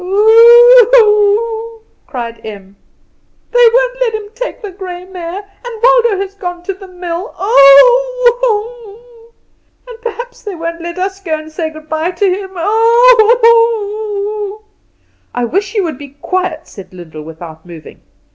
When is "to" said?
6.63-6.73, 12.09-12.25